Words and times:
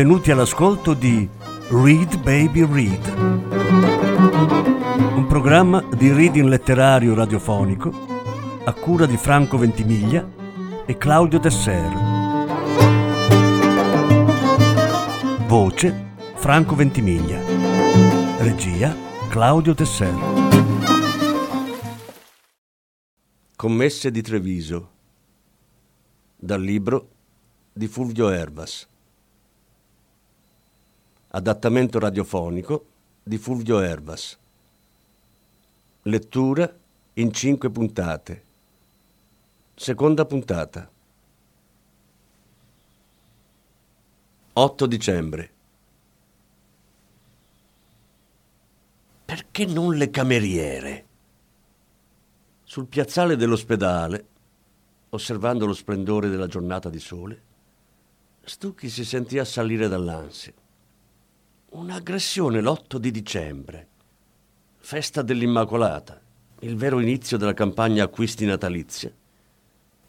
benvenuti 0.00 0.30
all'ascolto 0.30 0.94
di 0.94 1.28
Read 1.68 2.22
Baby 2.22 2.64
Read, 2.64 3.06
un 5.14 5.26
programma 5.28 5.84
di 5.94 6.10
reading 6.10 6.48
letterario 6.48 7.12
radiofonico 7.12 7.92
a 8.64 8.72
cura 8.72 9.04
di 9.04 9.18
Franco 9.18 9.58
Ventimiglia 9.58 10.26
e 10.86 10.96
Claudio 10.96 11.38
Desser. 11.38 11.92
Voce 15.46 16.14
Franco 16.36 16.74
Ventimiglia. 16.74 17.38
Regia 18.38 18.96
Claudio 19.28 19.74
Desser. 19.74 20.14
Commesse 23.54 24.10
di 24.10 24.22
Treviso. 24.22 24.90
Dal 26.36 26.62
libro 26.62 27.08
di 27.74 27.86
Fulvio 27.86 28.30
Erbas. 28.30 28.88
Adattamento 31.32 32.00
radiofonico 32.00 32.86
di 33.22 33.38
Fulvio 33.38 33.78
Erbas. 33.78 34.36
Lettura 36.02 36.76
in 37.14 37.32
cinque 37.32 37.70
puntate. 37.70 38.42
Seconda 39.76 40.24
puntata. 40.24 40.90
8 44.54 44.86
dicembre. 44.86 45.50
Perché 49.24 49.66
non 49.66 49.94
le 49.94 50.10
cameriere? 50.10 51.06
Sul 52.64 52.86
piazzale 52.86 53.36
dell'ospedale, 53.36 54.26
osservando 55.10 55.64
lo 55.64 55.74
splendore 55.74 56.28
della 56.28 56.48
giornata 56.48 56.90
di 56.90 56.98
sole, 56.98 57.42
Stucchi 58.42 58.88
si 58.88 59.04
sentì 59.04 59.38
assalire 59.38 59.86
dall'ansia. 59.86 60.52
Un'aggressione 61.70 62.60
l'8 62.60 62.96
di 62.96 63.12
dicembre, 63.12 63.86
festa 64.78 65.22
dell'Immacolata, 65.22 66.20
il 66.60 66.74
vero 66.74 66.98
inizio 66.98 67.36
della 67.36 67.54
campagna 67.54 68.02
acquisti 68.02 68.44
natalizia. 68.44 69.12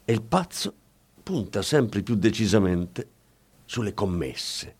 E 0.04 0.12
il 0.12 0.22
pazzo 0.22 0.74
punta 1.22 1.62
sempre 1.62 2.02
più 2.02 2.16
decisamente 2.16 3.08
sulle 3.64 3.94
commesse. 3.94 4.74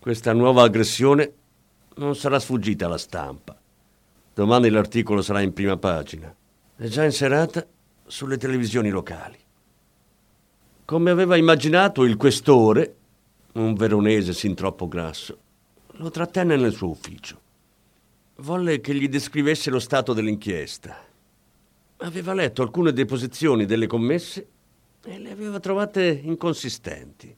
Questa 0.00 0.32
nuova 0.32 0.62
aggressione 0.62 1.32
non 1.96 2.16
sarà 2.16 2.40
sfuggita 2.40 2.86
alla 2.86 2.96
stampa. 2.96 3.54
Domani 4.32 4.70
l'articolo 4.70 5.20
sarà 5.20 5.42
in 5.42 5.52
prima 5.52 5.76
pagina. 5.76 6.34
È 6.74 6.86
già 6.86 7.04
in 7.04 7.12
serata 7.12 7.66
sulle 8.06 8.38
televisioni 8.38 8.88
locali. 8.88 9.38
Come 10.86 11.10
aveva 11.10 11.36
immaginato 11.36 12.04
il 12.04 12.16
questore, 12.16 12.96
un 13.54 13.74
veronese 13.74 14.32
sin 14.32 14.54
troppo 14.54 14.88
grasso, 14.88 15.38
lo 15.96 16.10
trattenne 16.10 16.56
nel 16.56 16.72
suo 16.72 16.88
ufficio. 16.88 17.40
Volle 18.36 18.80
che 18.80 18.94
gli 18.94 19.08
descrivesse 19.08 19.70
lo 19.70 19.78
stato 19.78 20.12
dell'inchiesta. 20.12 20.96
Aveva 21.98 22.34
letto 22.34 22.62
alcune 22.62 22.92
deposizioni 22.92 23.64
delle 23.64 23.86
commesse 23.86 24.48
e 25.04 25.18
le 25.18 25.30
aveva 25.30 25.60
trovate 25.60 26.20
inconsistenti. 26.24 27.34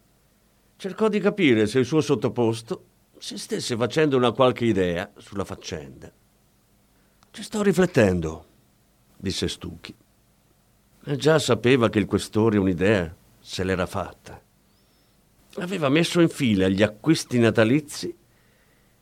Cercò 0.77 1.09
di 1.09 1.21
capire 1.21 1.67
se 1.67 1.81
il 1.81 1.85
suo 1.85 2.01
sottoposto 2.01 2.85
si 3.19 3.37
stesse 3.37 3.77
facendo 3.77 4.17
una 4.17 4.33
qualche 4.33 4.65
idea 4.65 5.11
sulla 5.19 5.45
faccenda. 5.45 6.11
Ci 7.31 7.43
sto 7.43 7.63
riflettendo, 7.63 8.47
disse 9.17 9.49
Stucchi. 9.49 9.95
E 11.05 11.17
già 11.17 11.39
sapeva 11.39 11.91
che 11.91 11.99
il 11.99 12.07
questore 12.07 12.57
un'idea 12.57 13.15
se 13.39 13.65
l'era 13.65 13.87
fatta. 13.87 14.41
Aveva 15.59 15.89
messo 15.89 16.21
in 16.21 16.29
fila 16.29 16.69
gli 16.69 16.83
acquisti 16.83 17.39
natalizi, 17.39 18.15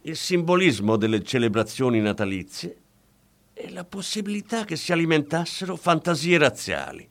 il 0.02 0.16
simbolismo 0.16 0.96
delle 0.96 1.22
celebrazioni 1.22 2.00
natalizie 2.00 2.76
e 3.52 3.70
la 3.70 3.84
possibilità 3.84 4.64
che 4.64 4.76
si 4.76 4.92
alimentassero 4.92 5.76
fantasie 5.76 6.38
razziali. 6.38 7.08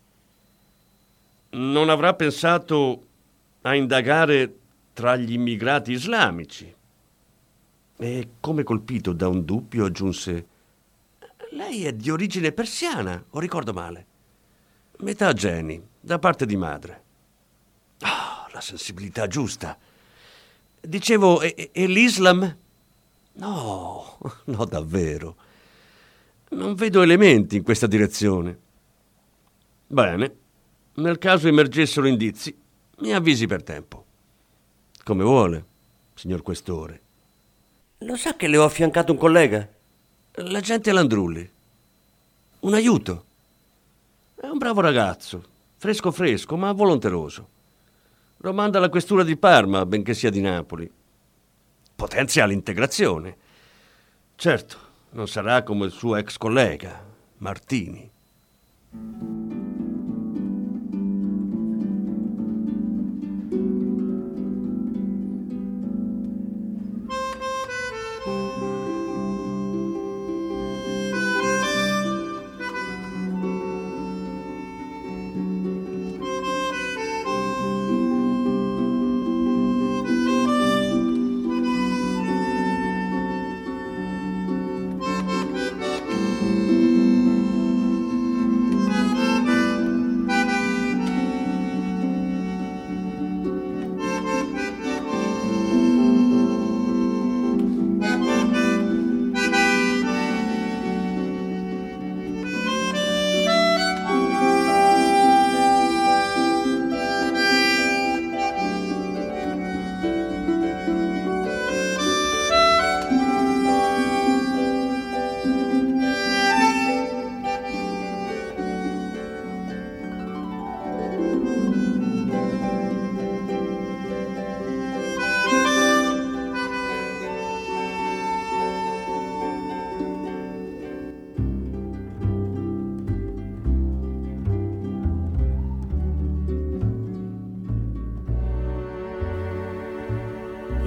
Non 1.51 1.89
avrà 1.89 2.13
pensato 2.13 3.05
a 3.61 3.75
indagare 3.75 4.55
tra 4.93 5.15
gli 5.15 5.33
immigrati 5.33 5.91
islamici. 5.91 6.73
E 7.97 8.29
come 8.39 8.63
colpito 8.63 9.13
da 9.13 9.27
un 9.27 9.43
dubbio 9.45 9.85
aggiunse 9.85 10.47
Lei 11.53 11.85
è 11.85 11.93
di 11.93 12.09
origine 12.09 12.51
persiana, 12.51 13.23
o 13.29 13.39
ricordo 13.39 13.73
male? 13.73 14.05
Metà 14.97 15.33
geni, 15.33 15.81
da 15.99 16.17
parte 16.17 16.47
di 16.47 16.55
madre. 16.55 17.03
Ah, 17.99 18.32
la 18.53 18.61
sensibilità 18.61 19.27
giusta. 19.27 19.77
Dicevo, 20.79 21.41
e, 21.41 21.69
e 21.71 21.87
l'Islam? 21.87 22.57
No, 23.33 24.17
no, 24.45 24.65
davvero. 24.65 25.35
Non 26.49 26.75
vedo 26.75 27.01
elementi 27.01 27.57
in 27.57 27.63
questa 27.63 27.87
direzione. 27.87 28.57
Bene, 29.87 30.35
nel 30.95 31.17
caso 31.17 31.47
emergessero 31.47 32.05
indizi, 32.05 32.55
mi 32.99 33.11
avvisi 33.11 33.47
per 33.47 33.63
tempo. 33.63 34.05
Come 35.03 35.23
vuole, 35.23 35.65
signor 36.13 36.43
Questore. 36.43 37.01
Lo 37.99 38.15
sa 38.15 38.35
che 38.35 38.47
le 38.47 38.57
ho 38.57 38.65
affiancato 38.65 39.13
un 39.13 39.17
collega? 39.17 39.67
L'agente 40.33 40.91
Landrulli. 40.91 41.49
Un 42.59 42.73
aiuto. 42.73 43.25
È 44.35 44.45
un 44.45 44.57
bravo 44.57 44.81
ragazzo, 44.81 45.43
fresco 45.77 46.11
fresco, 46.11 46.55
ma 46.55 46.71
volonteroso. 46.71 47.49
Lo 48.43 48.51
manda 48.51 48.77
alla 48.77 48.89
questura 48.89 49.23
di 49.23 49.37
Parma, 49.37 49.85
benché 49.85 50.13
sia 50.13 50.29
di 50.29 50.41
Napoli. 50.41 50.91
Potenzia 51.95 52.45
l'integrazione. 52.45 53.37
Certo, 54.35 54.77
non 55.11 55.29
sarà 55.29 55.63
come 55.63 55.85
il 55.85 55.93
suo 55.93 56.17
ex 56.17 56.35
collega, 56.35 57.05
Martini. 57.37 58.11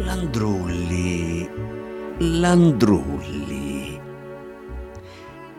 Landrulli, 0.07 1.51
Landrulli. 2.19 4.01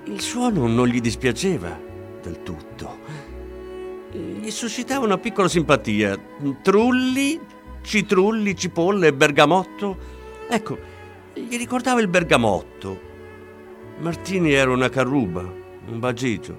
Il 0.06 0.22
suono 0.22 0.68
non 0.68 0.88
gli 0.88 1.02
dispiaceva 1.02 1.78
del 2.22 2.44
tutto. 2.44 2.98
Gli 4.10 4.50
suscitava 4.50 5.04
una 5.04 5.18
piccola 5.18 5.50
simpatia. 5.50 6.18
Trulli, 6.62 7.38
citrulli, 7.82 8.56
cipolle, 8.56 9.14
bergamotto. 9.14 9.98
Ecco, 10.48 10.78
gli 11.34 11.58
ricordava 11.58 12.00
il 12.00 12.08
bergamotto. 12.08 13.02
Martini 13.98 14.54
era 14.54 14.72
una 14.72 14.88
carruba, 14.88 15.42
un 15.42 16.00
bagigio, 16.00 16.58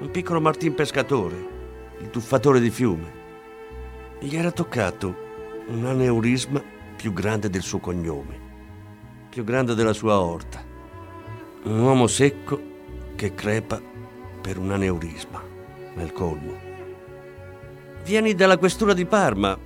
un 0.00 0.10
piccolo 0.10 0.42
Martin 0.42 0.74
pescatore, 0.74 1.48
il 2.00 2.10
tuffatore 2.10 2.60
di 2.60 2.68
fiume. 2.68 3.10
Gli 4.20 4.36
era 4.36 4.52
toccato 4.52 5.24
un 5.68 5.86
aneurisma 5.86 6.76
più 6.98 7.12
grande 7.12 7.48
del 7.48 7.62
suo 7.62 7.78
cognome, 7.78 8.40
più 9.30 9.44
grande 9.44 9.76
della 9.76 9.92
sua 9.92 10.14
aorta. 10.14 10.60
Un 11.62 11.78
uomo 11.78 12.08
secco 12.08 12.60
che 13.14 13.34
crepa 13.34 13.80
per 14.42 14.58
un 14.58 14.72
aneurisma 14.72 15.40
nel 15.94 16.12
colmo. 16.12 16.58
Vieni 18.02 18.34
dalla 18.34 18.58
questura 18.58 18.94
di 18.94 19.06
Parma, 19.06 19.56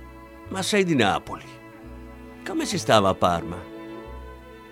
ma 0.49 0.61
sei 0.61 0.83
di 0.83 0.93
Napoli. 0.93 1.45
Come 2.45 2.65
si 2.67 2.77
stava 2.77 3.09
a 3.09 3.15
Parma? 3.15 3.57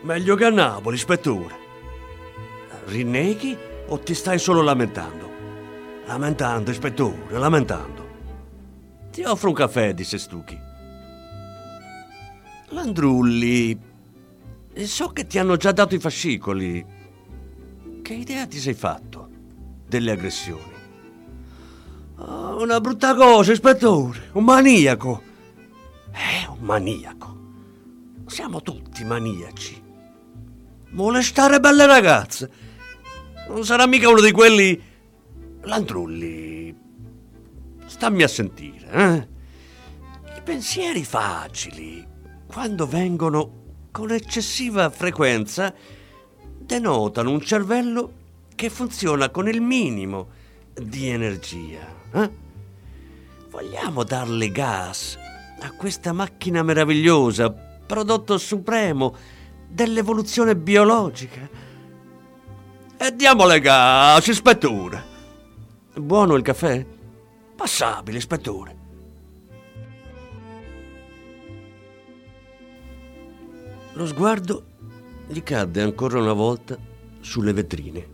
Meglio 0.02 0.36
che 0.36 0.46
a 0.46 0.52
Napoli, 0.52 0.98
ispettore. 0.98 1.56
Rinneghi 2.86 3.58
o 3.88 3.98
ti 3.98 4.14
stai 4.14 4.38
solo 4.38 4.62
lamentando? 4.62 5.30
Lamentando, 6.06 6.70
ispettore, 6.70 7.40
lamentando. 7.40 8.10
Ti 9.10 9.24
offro 9.24 9.50
un 9.50 9.56
caffè, 9.56 9.96
disse 9.96 10.20
Stucchi. 10.20 10.70
Landrulli, 12.72 13.78
so 14.84 15.10
che 15.10 15.28
ti 15.28 15.38
hanno 15.38 15.58
già 15.58 15.72
dato 15.74 15.94
i 15.94 16.00
fascicoli. 16.00 16.86
Che 18.02 18.14
idea 18.14 18.48
ti 18.48 18.60
sei 18.60 18.74
fatto 18.74 19.30
delle 19.88 20.12
aggressioni? 20.12 20.72
Oh, 22.16 22.62
una 22.62 22.80
brutta 22.80 23.14
cosa, 23.14 23.52
ispettore, 23.52 24.30
un 24.34 24.44
maniaco. 24.46 25.22
Eh, 26.12 26.48
un 26.48 26.60
maniaco. 26.60 27.40
Siamo 28.28 28.62
tutti 28.62 29.04
maniaci. 29.04 29.82
Molestare 30.92 31.60
belle 31.60 31.86
ragazze. 31.86 32.52
Non 33.50 33.66
sarà 33.66 33.86
mica 33.86 34.10
uno 34.10 34.22
di 34.22 34.32
quelli... 34.32 34.90
Landrulli, 35.64 36.76
stammi 37.86 38.24
a 38.24 38.28
sentire, 38.28 38.90
eh? 38.90 39.28
I 40.38 40.42
pensieri 40.44 41.04
facili, 41.04 42.04
quando 42.52 42.86
vengono 42.86 43.60
con 43.92 44.12
eccessiva 44.12 44.90
frequenza, 44.90 45.74
denotano 46.58 47.32
un 47.32 47.40
cervello 47.40 48.14
che 48.54 48.70
funziona 48.70 49.30
con 49.30 49.48
il 49.48 49.62
minimo 49.62 50.28
di 50.74 51.08
energia. 51.08 51.88
Eh? 52.12 52.30
Vogliamo 53.50 54.04
darle 54.04 54.52
gas 54.52 55.18
a 55.62 55.72
questa 55.72 56.12
macchina 56.12 56.62
meravigliosa, 56.62 57.50
prodotto 57.52 58.38
supremo 58.38 59.16
dell'evoluzione 59.70 60.58
biologica? 60.58 61.48
E 62.98 63.16
diamole 63.16 63.62
gas, 63.62 64.28
ispettore! 64.28 65.10
Buono 65.94 66.36
il 66.36 66.44
caffè? 66.44 66.86
Passabile, 67.56 68.18
ispettore. 68.18 68.81
Lo 73.94 74.06
sguardo 74.06 74.64
gli 75.28 75.44
cadde 75.44 75.82
ancora 75.82 76.20
una 76.20 76.34
volta 76.34 76.78
sulle 77.20 77.52
vetrine 77.52 78.08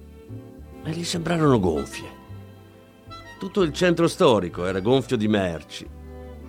e 0.84 0.92
gli 0.92 1.04
sembrarono 1.04 1.60
gonfie. 1.60 2.16
Tutto 3.38 3.62
il 3.62 3.72
centro 3.74 4.08
storico 4.08 4.66
era 4.66 4.80
gonfio 4.80 5.18
di 5.18 5.28
merci, 5.28 5.88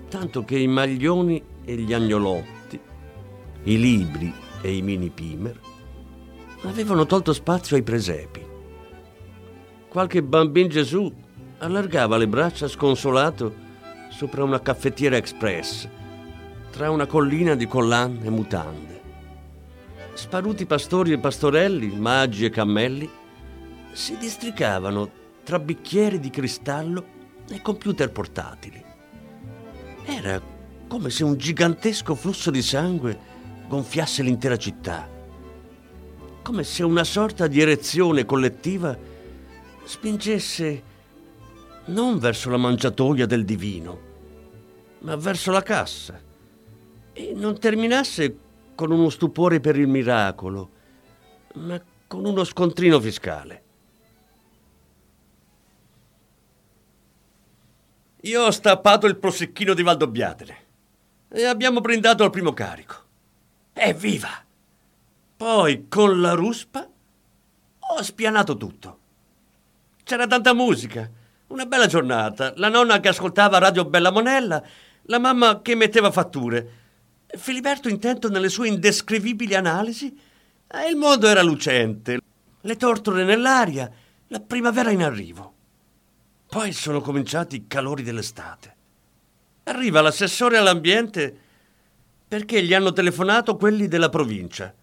tanto 0.09 0.45
che 0.45 0.59
i 0.59 0.67
maglioni 0.67 1.43
e 1.63 1.77
gli 1.77 1.93
agnolotti, 1.93 2.81
i 3.65 3.79
libri 3.79 4.33
e 4.63 4.75
i 4.75 4.81
mini 4.81 5.11
pimer 5.11 5.61
avevano 6.63 7.05
tolto 7.05 7.35
spazio 7.35 7.77
ai 7.77 7.83
presepi. 7.83 8.47
Qualche 9.89 10.23
bambin 10.23 10.69
Gesù 10.69 11.13
allargava 11.59 12.17
le 12.17 12.29
braccia 12.29 12.67
sconsolato 12.67 13.67
sopra 14.11 14.43
una 14.43 14.61
caffettiera 14.61 15.17
express, 15.17 15.87
tra 16.71 16.91
una 16.91 17.07
collina 17.07 17.55
di 17.55 17.67
collan 17.67 18.21
e 18.23 18.31
mutande. 18.31 18.98
Sparuti 20.19 20.67
pastori 20.67 21.13
e 21.13 21.19
pastorelli, 21.19 21.97
maggi 21.97 22.45
e 22.45 22.51
cammelli, 22.51 23.09
si 23.93 24.17
districavano 24.17 25.09
tra 25.45 25.61
bicchieri 25.61 26.19
di 26.19 26.29
cristallo 26.29 27.07
e 27.49 27.63
computer 27.63 28.11
portatili. 28.11 28.85
Era 30.05 30.43
come 30.89 31.11
se 31.11 31.23
un 31.23 31.37
gigantesco 31.37 32.17
flusso 32.17 32.51
di 32.51 32.63
sangue 32.63 33.17
gonfiasse 33.69 34.25
l'intera 34.25 34.57
città, 34.57 35.09
come 36.43 36.65
se 36.65 36.83
una 36.83 37.05
sorta 37.05 37.47
di 37.47 37.61
erezione 37.61 38.25
collettiva 38.25 38.99
spingesse 39.85 40.83
non 41.87 42.19
verso 42.19 42.51
la 42.51 42.57
mangiatoia 42.57 43.25
del 43.25 43.45
divino, 43.45 44.01
ma 44.99 45.15
verso 45.15 45.53
la 45.53 45.63
cassa, 45.63 46.21
e 47.13 47.33
non 47.37 47.57
terminasse 47.61 48.47
con 48.79 48.93
uno 48.93 49.09
stupore 49.09 49.59
per 49.59 49.77
il 49.77 49.89
miracolo, 49.89 50.71
ma 51.55 51.83
con 52.07 52.25
uno 52.25 52.45
scontrino 52.45 53.01
fiscale. 53.01 53.63
Io 58.21 58.41
ho 58.45 58.51
stappato 58.53 59.09
il 59.09 59.17
prosecchino 59.17 59.75
di 59.75 59.83
Valdobbiadene 59.83 60.59
e 61.29 61.45
abbiamo 61.45 61.81
brindato 61.81 62.23
al 62.23 62.31
primo 62.31 62.53
carico. 62.53 62.95
Evviva! 63.73 64.45
Poi 65.37 65.89
con 65.89 66.21
la 66.21 66.35
ruspa 66.35 66.89
ho 67.81 68.03
spianato 68.03 68.57
tutto. 68.57 68.99
C'era 70.05 70.29
tanta 70.29 70.55
musica, 70.55 71.11
una 71.49 71.67
bella 71.67 71.89
giornata, 71.89 72.53
la 72.55 72.69
nonna 72.69 73.01
che 73.01 73.09
ascoltava 73.09 73.59
Radio 73.59 73.85
Bella 73.87 74.13
Monella, 74.13 74.63
la 75.03 75.19
mamma 75.19 75.63
che 75.63 75.75
metteva 75.75 76.13
fatture, 76.13 76.87
Filiberto 77.37 77.89
intento 77.89 78.29
nelle 78.29 78.49
sue 78.49 78.69
indescrivibili 78.69 79.55
analisi. 79.55 80.17
E 80.67 80.89
il 80.91 80.97
mondo 80.97 81.27
era 81.27 81.43
lucente, 81.43 82.21
le 82.61 82.77
tortore 82.77 83.25
nell'aria, 83.25 83.91
la 84.29 84.41
primavera 84.41 84.91
in 84.91 85.03
arrivo. 85.03 85.55
Poi 86.47 86.73
sono 86.73 87.01
cominciati 87.01 87.57
i 87.57 87.67
calori 87.67 88.03
dell'estate. 88.03 88.77
Arriva 89.65 90.01
l'assessore 90.01 90.57
all'ambiente 90.57 91.37
perché 92.29 92.63
gli 92.63 92.75
hanno 92.75 92.93
telefonato 92.93 93.57
quelli 93.57 93.89
della 93.89 94.11
provincia, 94.11 94.75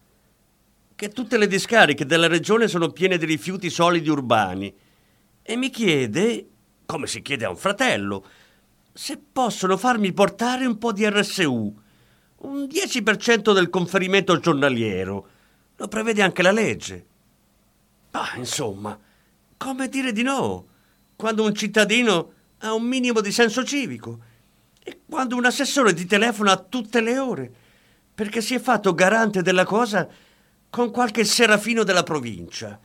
che 0.96 1.10
tutte 1.10 1.38
le 1.38 1.48
discariche 1.48 2.06
della 2.06 2.28
regione 2.28 2.68
sono 2.68 2.90
piene 2.90 3.18
di 3.18 3.26
rifiuti 3.26 3.70
solidi 3.70 4.10
urbani, 4.10 4.74
e 5.44 5.56
mi 5.56 5.70
chiede 5.70 6.48
come 6.86 7.08
si 7.08 7.22
chiede 7.22 7.46
a 7.46 7.50
un 7.50 7.58
fratello, 7.58 8.26
se 8.94 9.20
possono 9.32 9.78
farmi 9.78 10.14
portare 10.14 10.66
un 10.66 10.78
po' 10.78 10.92
di 10.92 11.08
RSU, 11.08 11.82
un 12.46 12.64
10% 12.66 13.54
del 13.54 13.70
conferimento 13.70 14.40
giornaliero. 14.40 15.28
Lo 15.76 15.88
prevede 15.88 16.22
anche 16.22 16.42
la 16.42 16.52
legge. 16.52 17.06
Ma 18.12 18.36
insomma, 18.36 18.98
come 19.58 19.90
dire 19.90 20.12
di 20.12 20.24
no 20.24 20.68
quando 21.16 21.44
un 21.44 21.54
cittadino 21.54 22.32
ha 22.60 22.74
un 22.74 22.84
minimo 22.84 23.20
di 23.20 23.32
senso 23.32 23.64
civico 23.64 24.20
e 24.82 25.02
quando 25.08 25.36
un 25.36 25.46
assessore 25.46 25.94
ti 25.94 26.06
telefona 26.06 26.54
a 26.54 26.58
tutte 26.58 27.02
le 27.02 27.18
ore 27.18 27.54
perché 28.16 28.42
si 28.42 28.56
è 28.56 28.60
fatto 28.60 28.94
garante 28.94 29.42
della 29.42 29.66
cosa 29.66 30.08
con 30.70 30.92
qualche 30.92 31.26
serafino 31.26 31.84
della 31.84 32.04
provincia. 32.04 32.80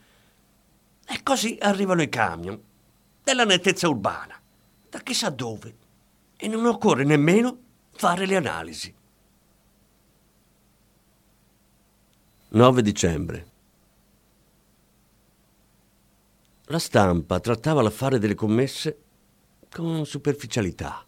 E 1.07 1.23
così 1.23 1.57
arrivano 1.61 2.01
i 2.01 2.09
camion 2.09 2.59
della 3.23 3.45
nettezza 3.45 3.87
urbana, 3.87 4.39
da 4.89 4.99
chissà 4.99 5.29
dove, 5.29 5.75
e 6.35 6.47
non 6.47 6.65
occorre 6.65 7.05
nemmeno 7.05 7.57
fare 7.93 8.25
le 8.25 8.35
analisi. 8.35 8.93
9 12.53 12.81
dicembre. 12.81 13.45
La 16.65 16.79
stampa 16.79 17.39
trattava 17.39 17.81
l'affare 17.81 18.19
delle 18.19 18.35
commesse 18.35 18.97
con 19.69 20.05
superficialità. 20.05 21.05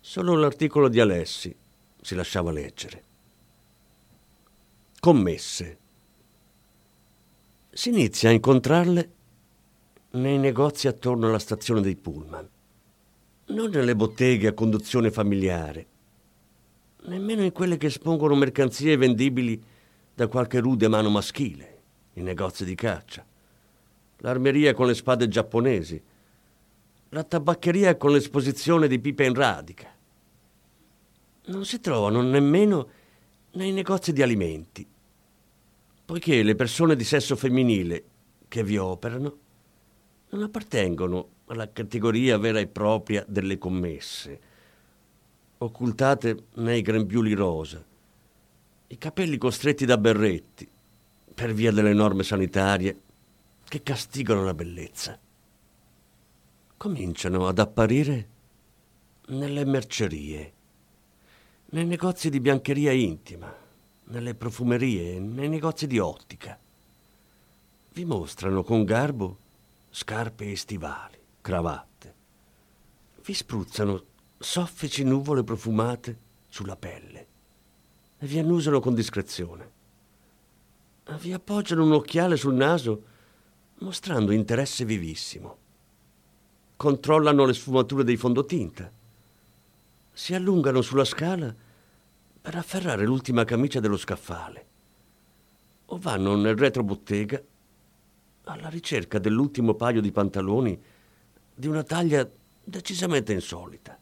Solo 0.00 0.36
l'articolo 0.36 0.88
di 0.90 1.00
Alessi 1.00 1.56
si 1.98 2.14
lasciava 2.14 2.52
leggere. 2.52 3.04
Commesse. 5.00 5.78
Si 7.70 7.88
inizia 7.88 8.28
a 8.28 8.32
incontrarle 8.32 9.12
nei 10.10 10.36
negozi 10.36 10.88
attorno 10.88 11.26
alla 11.26 11.38
stazione 11.38 11.80
dei 11.80 11.96
pullman, 11.96 12.46
non 13.46 13.70
nelle 13.70 13.96
botteghe 13.96 14.48
a 14.48 14.52
conduzione 14.52 15.10
familiare, 15.10 15.86
nemmeno 17.04 17.42
in 17.42 17.52
quelle 17.52 17.78
che 17.78 17.86
espongono 17.86 18.34
mercanzie 18.34 18.98
vendibili 18.98 19.72
da 20.14 20.28
qualche 20.28 20.60
rude 20.60 20.88
mano 20.88 21.10
maschile, 21.10 21.82
i 22.14 22.22
negozi 22.22 22.64
di 22.64 22.74
caccia, 22.74 23.24
l'armeria 24.18 24.72
con 24.72 24.86
le 24.86 24.94
spade 24.94 25.26
giapponesi, 25.26 26.00
la 27.08 27.24
tabaccheria 27.24 27.96
con 27.96 28.12
l'esposizione 28.12 28.86
di 28.86 29.00
pipe 29.00 29.24
in 29.24 29.34
radica. 29.34 29.92
Non 31.46 31.64
si 31.64 31.80
trovano 31.80 32.22
nemmeno 32.22 32.88
nei 33.52 33.72
negozi 33.72 34.12
di 34.12 34.22
alimenti, 34.22 34.86
poiché 36.04 36.42
le 36.42 36.54
persone 36.54 36.96
di 36.96 37.04
sesso 37.04 37.34
femminile 37.34 38.04
che 38.48 38.62
vi 38.62 38.76
operano 38.76 39.38
non 40.30 40.42
appartengono 40.42 41.28
alla 41.46 41.70
categoria 41.70 42.38
vera 42.38 42.60
e 42.60 42.66
propria 42.66 43.24
delle 43.28 43.58
commesse, 43.58 44.40
occultate 45.58 46.46
nei 46.54 46.82
grembiuli 46.82 47.34
rosa, 47.34 47.84
i 48.88 48.98
capelli 48.98 49.38
costretti 49.38 49.86
da 49.86 49.96
berretti 49.96 50.68
per 51.34 51.54
via 51.54 51.72
delle 51.72 51.94
norme 51.94 52.22
sanitarie 52.22 53.00
che 53.64 53.82
castigano 53.82 54.44
la 54.44 54.52
bellezza. 54.52 55.18
Cominciano 56.76 57.48
ad 57.48 57.58
apparire 57.58 58.28
nelle 59.28 59.64
mercerie, 59.64 60.52
nei 61.70 61.86
negozi 61.86 62.28
di 62.28 62.40
biancheria 62.40 62.92
intima, 62.92 63.52
nelle 64.04 64.34
profumerie, 64.34 65.18
nei 65.18 65.48
negozi 65.48 65.86
di 65.86 65.98
ottica. 65.98 66.58
Vi 67.94 68.04
mostrano 68.04 68.62
con 68.62 68.84
garbo 68.84 69.38
scarpe 69.88 70.50
e 70.50 70.56
stivali, 70.56 71.18
cravatte. 71.40 72.14
Vi 73.24 73.32
spruzzano 73.32 74.04
soffici 74.38 75.04
nuvole 75.04 75.42
profumate 75.42 76.18
sulla 76.48 76.76
pelle 76.76 77.32
e 78.24 78.26
vi 78.26 78.38
annusano 78.38 78.80
con 78.80 78.94
discrezione. 78.94 79.70
Vi 81.20 81.34
appoggiano 81.34 81.84
un 81.84 81.92
occhiale 81.92 82.38
sul 82.38 82.54
naso 82.54 83.02
mostrando 83.80 84.32
interesse 84.32 84.86
vivissimo. 84.86 85.58
Controllano 86.74 87.44
le 87.44 87.52
sfumature 87.52 88.02
dei 88.02 88.16
fondotinta. 88.16 88.90
Si 90.10 90.32
allungano 90.32 90.80
sulla 90.80 91.04
scala 91.04 91.54
per 92.40 92.54
afferrare 92.54 93.04
l'ultima 93.04 93.44
camicia 93.44 93.78
dello 93.80 93.98
scaffale. 93.98 94.66
O 95.86 95.98
vanno 95.98 96.34
nel 96.34 96.56
retrobottega 96.56 97.42
alla 98.44 98.68
ricerca 98.70 99.18
dell'ultimo 99.18 99.74
paio 99.74 100.00
di 100.00 100.10
pantaloni 100.10 100.82
di 101.54 101.66
una 101.66 101.82
taglia 101.82 102.26
decisamente 102.64 103.34
insolita. 103.34 103.98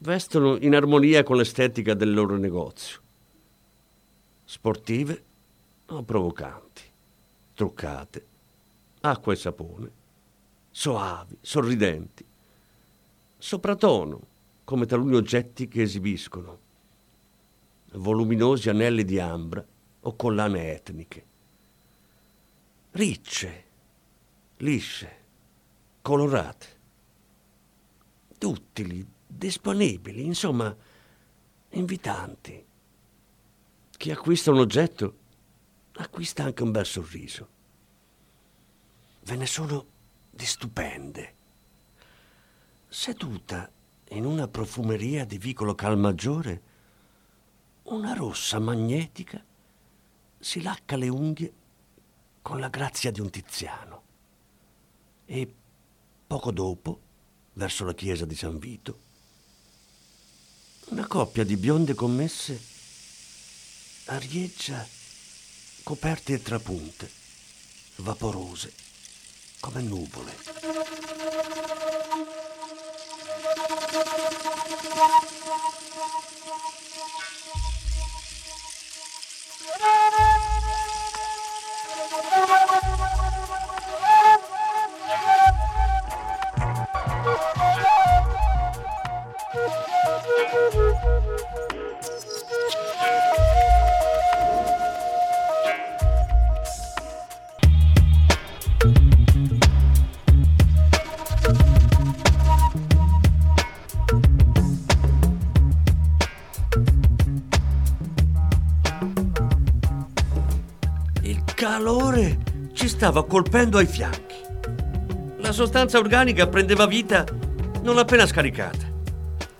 Vestono 0.00 0.56
in 0.58 0.76
armonia 0.76 1.24
con 1.24 1.36
l'estetica 1.36 1.92
del 1.92 2.14
loro 2.14 2.36
negozio. 2.36 3.00
Sportive 4.44 5.24
o 5.86 6.02
provocanti. 6.04 6.82
Truccate, 7.54 8.26
acqua 9.00 9.32
e 9.32 9.36
sapone, 9.36 9.90
soavi, 10.70 11.36
sorridenti, 11.40 12.24
sopratono 13.36 14.20
come 14.62 14.86
taluni 14.86 15.16
oggetti 15.16 15.66
che 15.66 15.82
esibiscono, 15.82 16.58
voluminosi 17.94 18.68
anelli 18.68 19.04
di 19.04 19.18
ambra 19.18 19.64
o 20.00 20.14
collane 20.14 20.72
etniche, 20.72 21.24
ricce, 22.92 23.64
lisce, 24.58 25.16
colorate, 26.00 26.66
duttili, 28.38 29.04
disponibili, 29.28 30.24
insomma, 30.24 30.74
invitanti. 31.70 32.64
Chi 33.96 34.10
acquista 34.10 34.50
un 34.50 34.58
oggetto 34.58 35.16
acquista 35.92 36.44
anche 36.44 36.62
un 36.62 36.70
bel 36.70 36.86
sorriso. 36.86 37.48
Ve 39.24 39.36
ne 39.36 39.46
sono 39.46 39.86
di 40.30 40.46
stupende. 40.46 41.34
Seduta 42.88 43.70
in 44.10 44.24
una 44.24 44.48
profumeria 44.48 45.24
di 45.24 45.36
vicolo 45.36 45.74
Calmaggiore, 45.74 46.62
una 47.84 48.14
rossa 48.14 48.58
magnetica 48.58 49.44
si 50.38 50.62
lacca 50.62 50.96
le 50.96 51.08
unghie 51.08 51.52
con 52.40 52.60
la 52.60 52.68
grazia 52.68 53.10
di 53.10 53.20
un 53.20 53.28
tiziano. 53.28 54.02
E 55.26 55.54
poco 56.26 56.52
dopo, 56.52 57.00
verso 57.54 57.84
la 57.84 57.94
chiesa 57.94 58.24
di 58.24 58.34
San 58.34 58.58
Vito, 58.58 59.06
una 60.88 61.06
coppia 61.06 61.44
di 61.44 61.56
bionde 61.56 61.94
commesse 61.94 62.60
arieggia 64.06 64.86
coperte 65.82 66.34
e 66.34 66.42
trapunte, 66.42 67.10
vaporose 67.96 68.72
come 69.60 69.82
nuvole. 69.82 70.48
calore 79.78 80.37
stava 113.08 113.24
colpendo 113.24 113.78
ai 113.78 113.86
fianchi. 113.86 114.36
La 115.38 115.50
sostanza 115.52 115.96
organica 115.96 116.46
prendeva 116.46 116.84
vita 116.84 117.24
non 117.80 117.96
appena 117.96 118.26
scaricata. 118.26 118.84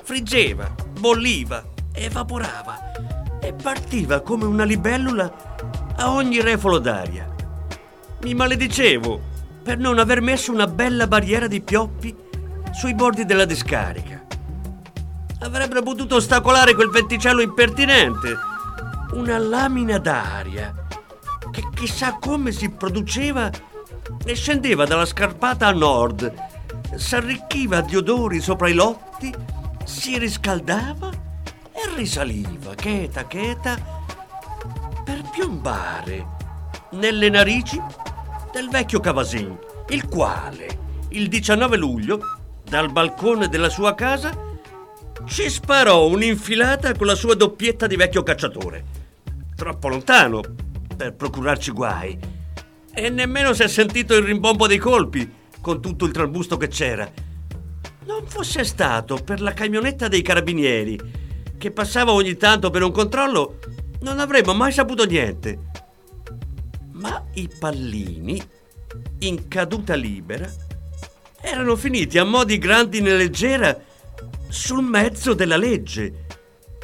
Friggeva, 0.03 0.75
bolliva, 1.01 1.65
evaporava 1.95 2.93
e 3.41 3.55
partiva 3.55 4.21
come 4.21 4.45
una 4.45 4.65
libellula 4.65 5.57
a 5.97 6.11
ogni 6.11 6.43
refolo 6.43 6.79
d'aria. 6.79 7.27
Mi 8.21 8.35
maledicevo 8.35 9.19
per 9.63 9.79
non 9.79 9.99
aver 9.99 10.21
messo 10.21 10.53
una 10.53 10.67
bella 10.67 11.07
barriera 11.07 11.47
di 11.47 11.63
pioppi 11.63 12.15
sui 12.73 12.95
bordi 12.95 13.25
della 13.25 13.47
discarica. 13.47 14.27
Avrebbero 15.41 15.81
potuto 15.81 16.17
ostacolare 16.17 16.75
quel 16.75 16.91
venticello 16.91 17.41
impertinente. 17.41 18.37
Una 19.13 19.39
lamina 19.39 19.97
d'aria 19.97 20.87
che 21.59 21.69
chissà 21.75 22.19
come 22.21 22.53
si 22.53 22.71
produceva 22.71 23.51
e 24.25 24.35
scendeva 24.35 24.85
dalla 24.87 25.05
scarpata 25.05 25.67
a 25.67 25.73
nord, 25.73 26.33
s'arricchiva 26.95 27.81
di 27.81 27.97
odori 27.97 28.41
sopra 28.41 28.69
i 28.69 28.75
lotti, 28.75 29.35
si 29.85 30.19
riscaldava 30.19 31.11
e 31.73 31.97
risaliva, 31.97 32.75
cheta 32.77 33.27
cheta, 33.27 33.77
per 35.05 35.29
piombare 35.33 36.37
nelle 36.93 37.29
narici 37.29 37.81
del 38.53 38.69
vecchio 38.69 39.01
Cavasin, 39.01 39.59
il 39.89 40.07
quale, 40.07 40.79
il 41.09 41.29
19 41.29 41.77
luglio, 41.77 42.21
dal 42.63 42.93
balcone 42.93 43.49
della 43.49 43.69
sua 43.69 43.97
casa, 43.97 44.47
ci 45.25 45.51
sparò 45.51 46.07
un'infilata 46.07 46.95
con 46.95 47.07
la 47.07 47.17
sua 47.17 47.35
doppietta 47.35 47.89
di 47.89 47.97
vecchio 47.97 48.23
cacciatore. 48.23 48.85
Troppo 49.57 49.89
lontano 49.89 50.67
per 50.99 51.15
procurarci 51.15 51.71
guai. 51.71 52.19
E 52.93 53.09
nemmeno 53.09 53.55
si 53.55 53.63
è 53.63 53.69
sentito 53.69 54.17
il 54.17 54.25
rimbombo 54.25 54.67
dei 54.67 54.79
colpi, 54.79 55.33
con 55.61 55.81
tutto 55.81 56.05
il 56.05 56.13
trambusto 56.13 56.57
che 56.57 56.67
c'era. 56.67 57.09
Non 58.05 58.27
fosse 58.27 58.65
stato 58.65 59.15
per 59.15 59.41
la 59.41 59.53
camionetta 59.53 60.09
dei 60.09 60.23
carabinieri, 60.23 60.99
che 61.57 61.71
passava 61.71 62.11
ogni 62.11 62.37
tanto 62.37 62.71
per 62.71 62.83
un 62.83 62.91
controllo, 62.91 63.61
non 64.01 64.19
avremmo 64.19 64.55
mai 64.55 64.73
saputo 64.73 65.05
niente. 65.05 65.67
Ma 66.95 67.25
i 67.35 67.49
pallini, 67.61 68.43
in 69.21 69.47
caduta 69.47 69.95
libera, 69.95 70.51
erano 71.41 71.77
finiti 71.77 72.19
a 72.19 72.25
mo' 72.25 72.43
di 72.43 72.59
grandine 72.59 73.17
leggera 73.17 73.79
sul 74.49 74.83
mezzo 74.83 75.33
della 75.33 75.57
legge, 75.57 76.27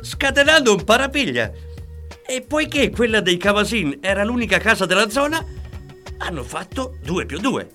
scatenando 0.01 0.73
un 0.73 0.85
parapiglia 0.85 1.51
e 2.27 2.41
poiché 2.41 2.91
quella 2.91 3.21
dei 3.21 3.37
Cavasin 3.37 3.99
era 4.01 4.25
l'unica 4.25 4.59
casa 4.59 4.87
della 4.87 5.11
zona, 5.11 5.45
hanno 6.19 6.43
fatto 6.43 6.97
due 7.03 7.27
più 7.27 7.39
due. 7.39 7.69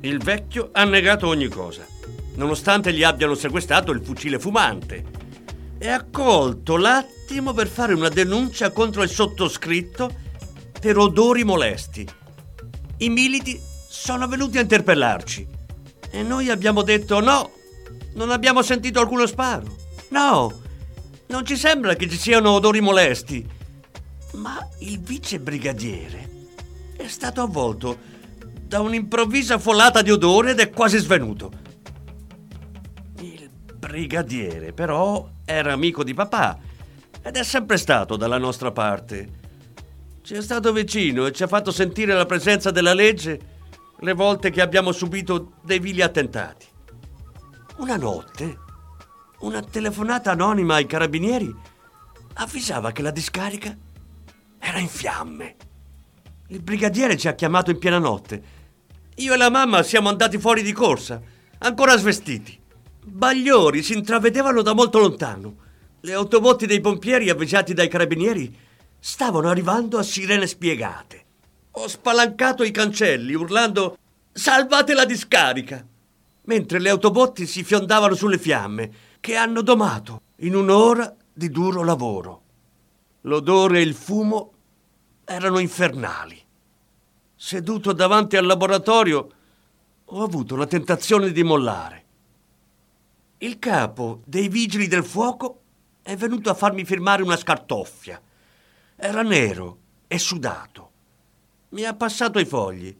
Il 0.00 0.18
vecchio 0.18 0.70
ha 0.72 0.84
negato 0.84 1.26
ogni 1.26 1.48
cosa, 1.48 1.86
nonostante 2.34 2.92
gli 2.92 3.02
abbiano 3.02 3.34
sequestrato 3.34 3.90
il 3.90 4.04
fucile 4.04 4.38
fumante. 4.38 5.22
E 5.78 5.88
ha 5.88 6.04
colto 6.10 6.76
l'attimo 6.76 7.52
per 7.52 7.68
fare 7.68 7.94
una 7.94 8.08
denuncia 8.08 8.70
contro 8.70 9.02
il 9.02 9.08
sottoscritto 9.08 10.12
per 10.80 10.98
odori 10.98 11.42
molesti. 11.42 12.06
I 12.98 13.08
militi 13.08 13.60
sono 13.88 14.28
venuti 14.28 14.58
a 14.58 14.60
interpellarci 14.60 15.46
e 16.10 16.22
noi 16.22 16.48
abbiamo 16.48 16.82
detto 16.82 17.20
no, 17.20 17.50
non 18.14 18.30
abbiamo 18.30 18.62
sentito 18.62 19.00
alcuno 19.00 19.26
sparo. 19.26 19.74
No, 20.10 20.60
non 21.26 21.44
ci 21.44 21.56
sembra 21.56 21.94
che 21.94 22.08
ci 22.08 22.16
siano 22.16 22.50
odori 22.50 22.80
molesti. 22.80 23.62
Ma 24.34 24.66
il 24.80 25.00
vice 25.00 25.40
brigadiere 25.40 26.30
è 26.96 27.06
stato 27.08 27.42
avvolto 27.42 27.98
da 28.66 28.80
un'improvvisa 28.80 29.58
folata 29.58 30.02
di 30.02 30.10
odore 30.10 30.52
ed 30.52 30.60
è 30.60 30.70
quasi 30.70 30.98
svenuto. 30.98 31.52
Il 33.20 33.48
brigadiere, 33.76 34.72
però 34.72 35.28
era 35.44 35.72
amico 35.72 36.02
di 36.02 36.14
papà 36.14 36.58
ed 37.22 37.36
è 37.36 37.42
sempre 37.44 37.76
stato 37.76 38.16
dalla 38.16 38.38
nostra 38.38 38.72
parte. 38.72 39.42
Ci 40.22 40.34
è 40.34 40.42
stato 40.42 40.72
vicino 40.72 41.26
e 41.26 41.32
ci 41.32 41.42
ha 41.42 41.46
fatto 41.46 41.70
sentire 41.70 42.14
la 42.14 42.26
presenza 42.26 42.70
della 42.70 42.94
legge 42.94 43.52
le 44.00 44.12
volte 44.12 44.50
che 44.50 44.60
abbiamo 44.60 44.92
subito 44.92 45.52
dei 45.62 45.78
vili 45.78 46.02
attentati. 46.02 46.66
Una 47.76 47.96
notte, 47.96 48.58
una 49.40 49.62
telefonata 49.62 50.32
anonima 50.32 50.74
ai 50.74 50.86
carabinieri 50.86 51.54
avvisava 52.34 52.92
che 52.92 53.02
la 53.02 53.10
discarica 53.10 53.76
era 54.64 54.78
in 54.78 54.88
fiamme. 54.88 55.56
Il 56.48 56.62
brigadiere 56.62 57.18
ci 57.18 57.28
ha 57.28 57.34
chiamato 57.34 57.70
in 57.70 57.78
piena 57.78 57.98
notte. 57.98 58.42
Io 59.16 59.34
e 59.34 59.36
la 59.36 59.50
mamma 59.50 59.82
siamo 59.82 60.08
andati 60.08 60.38
fuori 60.38 60.62
di 60.62 60.72
corsa, 60.72 61.20
ancora 61.58 61.98
svestiti. 61.98 62.58
Bagliori 63.04 63.82
si 63.82 63.92
intravedevano 63.92 64.62
da 64.62 64.72
molto 64.72 64.98
lontano. 64.98 65.56
Le 66.00 66.12
autobotti 66.14 66.64
dei 66.64 66.80
pompieri 66.80 67.28
avvisati 67.28 67.74
dai 67.74 67.88
carabinieri 67.88 68.56
stavano 68.98 69.50
arrivando 69.50 69.98
a 69.98 70.02
sirene 70.02 70.46
spiegate. 70.46 71.24
Ho 71.72 71.86
spalancato 71.86 72.64
i 72.64 72.70
cancelli 72.70 73.34
urlando 73.34 73.98
Salvate 74.32 74.94
la 74.94 75.04
discarica! 75.04 75.86
Mentre 76.46 76.78
le 76.78 76.88
autobotti 76.88 77.46
si 77.46 77.62
fiondavano 77.62 78.14
sulle 78.14 78.38
fiamme 78.38 78.90
che 79.20 79.36
hanno 79.36 79.60
domato 79.60 80.22
in 80.38 80.54
un'ora 80.54 81.14
di 81.32 81.50
duro 81.50 81.82
lavoro. 81.82 82.42
L'odore 83.22 83.78
e 83.78 83.82
il 83.82 83.94
fumo 83.94 84.53
erano 85.24 85.58
infernali. 85.58 86.42
Seduto 87.34 87.92
davanti 87.92 88.36
al 88.36 88.46
laboratorio 88.46 89.30
ho 90.04 90.22
avuto 90.22 90.56
la 90.56 90.66
tentazione 90.66 91.32
di 91.32 91.42
mollare. 91.42 92.04
Il 93.38 93.58
capo 93.58 94.22
dei 94.24 94.48
vigili 94.48 94.86
del 94.86 95.04
fuoco 95.04 95.60
è 96.02 96.16
venuto 96.16 96.50
a 96.50 96.54
farmi 96.54 96.84
firmare 96.84 97.22
una 97.22 97.36
scartoffia. 97.36 98.20
Era 98.96 99.22
nero 99.22 99.78
e 100.06 100.18
sudato 100.18 100.92
mi 101.74 101.84
ha 101.84 101.94
passato 101.94 102.38
i 102.38 102.44
fogli 102.44 102.96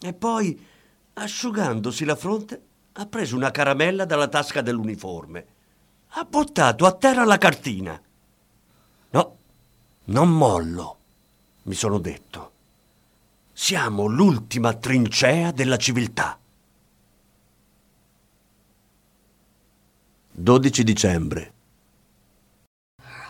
e 0.00 0.12
poi, 0.14 0.66
asciugandosi 1.14 2.04
la 2.04 2.16
fronte, 2.16 2.62
ha 2.92 3.06
preso 3.06 3.36
una 3.36 3.50
caramella 3.50 4.06
dalla 4.06 4.28
tasca 4.28 4.62
dell'uniforme. 4.62 5.46
Ha 6.08 6.24
buttato 6.24 6.86
a 6.86 6.92
terra 6.92 7.24
la 7.24 7.36
cartina. 7.36 8.00
No, 9.10 9.36
non 10.04 10.30
mollo, 10.30 10.95
mi 11.66 11.74
sono 11.74 11.98
detto. 11.98 12.52
Siamo 13.52 14.06
l'ultima 14.06 14.74
trincea 14.74 15.52
della 15.52 15.76
civiltà. 15.76 16.38
12 20.32 20.84
dicembre. 20.84 21.52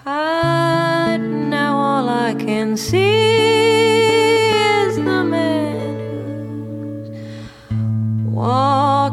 Right 0.04 1.18
now 1.18 1.76
all 1.78 2.08
I 2.08 2.34
can 2.34 2.76
see 2.76 3.46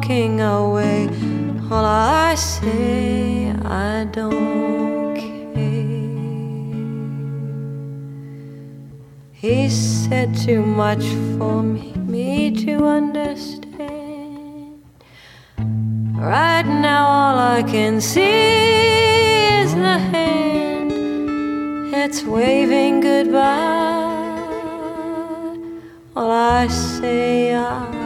walking 0.03 0.41
away. 0.41 1.07
All 1.71 1.85
I 1.85 2.35
say, 2.35 3.51
I 3.63 4.05
don't 4.11 4.62
He 9.43 9.67
said 9.69 10.33
too 10.37 10.65
much 10.65 11.03
for 11.37 11.61
me, 11.61 11.91
me 12.07 12.49
to 12.63 12.85
understand. 12.85 14.81
Right 16.15 16.65
now, 16.65 17.05
all 17.05 17.37
I 17.37 17.61
can 17.63 17.99
see 17.99 18.21
is 19.59 19.75
the 19.75 19.97
hand 20.13 20.91
that's 21.91 22.23
waving 22.23 23.01
goodbye. 23.01 23.41
All 26.15 26.31
I 26.31 26.67
say, 26.69 27.53
I 27.53 28.02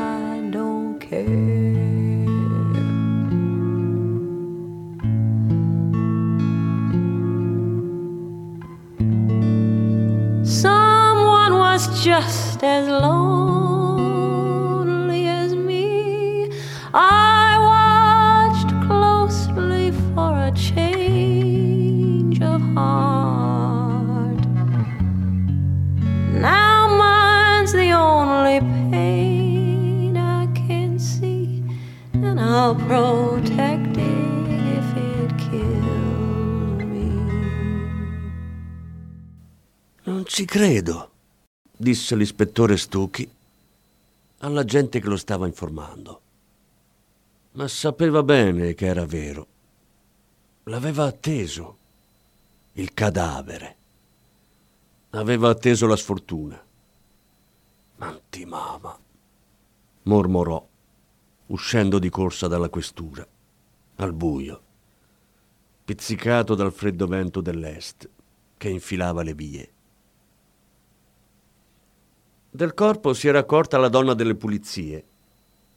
just 12.03 12.63
as 12.63 12.87
lonely 12.87 14.07
as 15.27 15.55
me. 15.55 16.49
I 16.93 17.57
watched 17.71 18.71
closely 18.87 19.91
for 20.13 20.37
a 20.37 20.51
change 20.51 22.41
of 22.41 22.61
heart. 22.75 24.45
Now 26.33 26.87
mine's 26.97 27.71
the 27.73 27.91
only 27.91 28.59
pain 28.91 30.17
I 30.17 30.47
can 30.53 30.99
see, 30.99 31.63
and 32.13 32.39
I'll 32.39 32.75
protect 32.75 33.97
it 33.97 34.49
if 34.77 34.97
it 34.97 35.35
kills 35.37 36.83
me. 36.83 37.09
Non 40.05 40.25
ci 40.25 40.45
credo, 40.45 41.09
disse 41.77 42.15
l'ispettore 42.15 42.75
Stucchi 42.75 43.29
alla 44.39 44.65
gente 44.65 44.99
che 44.99 45.07
lo 45.07 45.15
stava 45.17 45.45
informando. 45.45 46.21
Ma 47.53 47.67
sapeva 47.67 48.23
bene 48.23 48.73
che 48.73 48.87
era 48.87 49.05
vero. 49.05 49.47
L'aveva 50.63 51.05
atteso. 51.05 51.77
Il 52.73 52.93
cadavere. 52.93 53.75
Aveva 55.11 55.49
atteso 55.49 55.87
la 55.87 55.95
sfortuna. 55.95 56.61
Antimama, 57.99 58.99
mormorò, 60.03 60.67
uscendo 61.47 61.97
di 61.97 62.09
corsa 62.09 62.47
dalla 62.47 62.69
questura, 62.69 63.25
al 63.95 64.13
buio, 64.13 64.61
pizzicato 65.83 66.53
dal 66.53 66.71
freddo 66.71 67.07
vento 67.07 67.41
dell'est 67.41 68.07
che 68.57 68.69
infilava 68.69 69.23
le 69.23 69.33
vie. 69.33 69.71
Del 72.57 72.73
corpo 72.73 73.13
si 73.13 73.27
era 73.27 73.37
accorta 73.37 73.77
la 73.77 73.87
donna 73.87 74.15
delle 74.15 74.33
pulizie, 74.33 75.05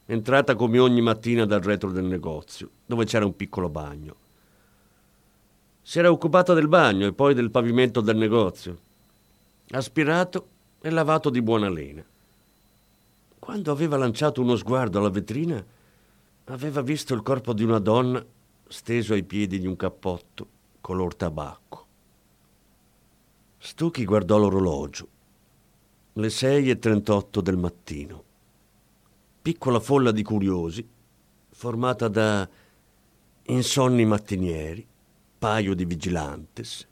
entrata 0.06 0.54
come 0.54 0.78
ogni 0.78 1.02
mattina 1.02 1.44
dal 1.44 1.60
retro 1.60 1.90
del 1.90 2.06
negozio, 2.06 2.70
dove 2.86 3.04
c'era 3.04 3.26
un 3.26 3.36
piccolo 3.36 3.68
bagno. 3.68 4.16
Si 5.82 5.98
era 5.98 6.10
occupata 6.10 6.54
del 6.54 6.68
bagno 6.68 7.06
e 7.06 7.12
poi 7.12 7.34
del 7.34 7.50
pavimento 7.50 8.00
del 8.00 8.16
negozio, 8.16 8.78
aspirato 9.72 10.48
e 10.80 10.88
lavato 10.88 11.28
di 11.28 11.42
buona 11.42 11.68
lena. 11.68 12.02
Quando 13.38 13.70
aveva 13.70 13.98
lanciato 13.98 14.40
uno 14.40 14.56
sguardo 14.56 15.00
alla 15.00 15.10
vetrina, 15.10 15.62
aveva 16.44 16.80
visto 16.80 17.12
il 17.12 17.20
corpo 17.20 17.52
di 17.52 17.62
una 17.62 17.78
donna 17.78 18.24
steso 18.68 19.12
ai 19.12 19.24
piedi 19.24 19.58
di 19.58 19.66
un 19.66 19.76
cappotto 19.76 20.46
color 20.80 21.14
tabacco. 21.14 21.86
Stucchi 23.58 24.06
guardò 24.06 24.38
l'orologio 24.38 25.18
le 26.14 26.28
6.38 26.28 27.40
del 27.40 27.56
mattino. 27.56 28.24
Piccola 29.42 29.78
folla 29.78 30.10
di 30.10 30.22
curiosi, 30.22 30.86
formata 31.50 32.08
da 32.08 32.48
insonni 33.44 34.04
mattinieri, 34.04 34.86
paio 35.38 35.74
di 35.74 35.84
vigilantes, 35.84 36.86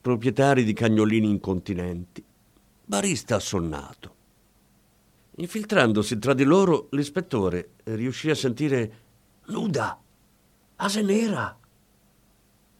proprietari 0.00 0.64
di 0.64 0.72
cagnolini 0.72 1.28
incontinenti, 1.28 2.24
barista 2.84 3.36
assonnato. 3.36 4.14
Infiltrandosi 5.36 6.18
tra 6.18 6.32
di 6.32 6.44
loro, 6.44 6.86
l'ispettore 6.92 7.70
riuscì 7.84 8.30
a 8.30 8.36
sentire 8.36 8.98
nuda, 9.46 10.00
ase 10.76 11.02
nera. 11.02 11.58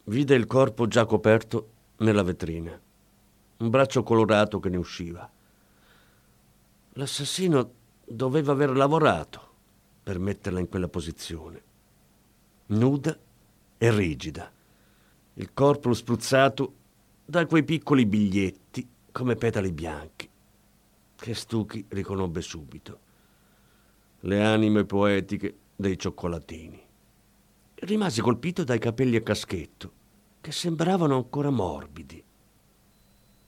Vide 0.04 0.34
il 0.34 0.46
corpo 0.46 0.86
già 0.86 1.04
coperto 1.04 1.70
nella 1.98 2.22
vetrina, 2.22 2.80
un 3.56 3.70
braccio 3.70 4.04
colorato 4.04 4.60
che 4.60 4.68
ne 4.68 4.76
usciva. 4.76 5.28
L'assassino 6.96 7.72
doveva 8.04 8.52
aver 8.52 8.76
lavorato 8.76 9.52
per 10.04 10.20
metterla 10.20 10.60
in 10.60 10.68
quella 10.68 10.86
posizione. 10.86 11.62
Nuda 12.66 13.18
e 13.76 13.90
rigida. 13.90 14.52
Il 15.34 15.52
corpo 15.52 15.92
spruzzato 15.92 16.74
da 17.24 17.46
quei 17.46 17.64
piccoli 17.64 18.06
biglietti 18.06 18.86
come 19.10 19.34
petali 19.34 19.72
bianchi, 19.72 20.28
che 21.16 21.34
Stucchi 21.34 21.84
riconobbe 21.88 22.40
subito. 22.40 22.98
Le 24.20 24.44
anime 24.44 24.84
poetiche 24.84 25.56
dei 25.74 25.98
cioccolatini. 25.98 26.80
Rimase 27.74 28.22
colpito 28.22 28.62
dai 28.62 28.78
capelli 28.78 29.16
a 29.16 29.22
caschetto, 29.22 29.92
che 30.40 30.52
sembravano 30.52 31.16
ancora 31.16 31.50
morbidi. 31.50 32.22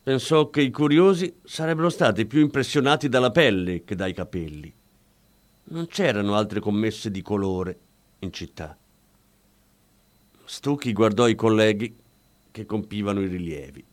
Pensò 0.06 0.50
che 0.50 0.60
i 0.60 0.70
curiosi 0.70 1.40
sarebbero 1.42 1.90
stati 1.90 2.26
più 2.26 2.38
impressionati 2.38 3.08
dalla 3.08 3.32
pelle 3.32 3.82
che 3.82 3.96
dai 3.96 4.14
capelli. 4.14 4.72
Non 5.64 5.88
c'erano 5.88 6.36
altre 6.36 6.60
commesse 6.60 7.10
di 7.10 7.22
colore 7.22 7.78
in 8.20 8.32
città. 8.32 8.78
Stucchi 10.44 10.92
guardò 10.92 11.26
i 11.26 11.34
colleghi 11.34 11.92
che 12.52 12.66
compivano 12.66 13.20
i 13.20 13.26
rilievi, 13.26 13.84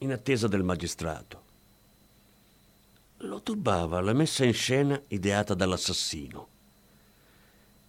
in 0.00 0.12
attesa 0.12 0.46
del 0.46 0.62
magistrato. 0.62 1.42
Lo 3.20 3.40
turbava 3.40 4.02
la 4.02 4.12
messa 4.12 4.44
in 4.44 4.52
scena 4.52 5.00
ideata 5.08 5.54
dall'assassino. 5.54 6.48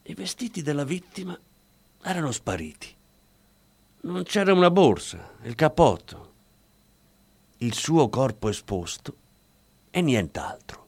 I 0.03 0.13
vestiti 0.13 0.61
della 0.61 0.85
vittima 0.85 1.37
erano 2.01 2.31
spariti. 2.31 2.87
Non 4.03 4.23
c'era 4.23 4.53
una 4.53 4.71
borsa, 4.71 5.33
il 5.41 5.55
cappotto, 5.55 6.30
il 7.63 7.75
suo 7.75 8.09
corpo 8.09 8.49
esposto 8.49 9.15
e 9.91 10.01
nient'altro. 10.01 10.87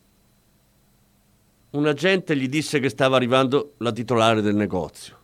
Un 1.72 1.86
agente 1.86 2.36
gli 2.36 2.50
disse 2.50 2.80
che 2.80 2.90
stava 2.90 3.16
arrivando 3.16 3.74
la 3.78 3.92
titolare 3.92 4.42
del 4.42 4.56
negozio. 4.56 5.18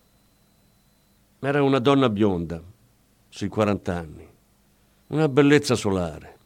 Era 1.39 1.63
una 1.63 1.79
donna 1.79 2.09
bionda, 2.09 2.61
sui 3.29 3.47
40 3.47 3.95
anni, 3.95 4.27
una 5.07 5.27
bellezza 5.27 5.73
solare, 5.73 6.37